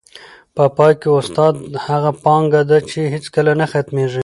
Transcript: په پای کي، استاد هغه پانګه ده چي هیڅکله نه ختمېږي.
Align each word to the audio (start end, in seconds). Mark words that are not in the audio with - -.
په 0.55 0.63
پای 0.77 0.93
کي، 1.01 1.09
استاد 1.19 1.53
هغه 1.87 2.11
پانګه 2.23 2.61
ده 2.69 2.77
چي 2.89 3.01
هیڅکله 3.13 3.51
نه 3.59 3.65
ختمېږي. 3.71 4.19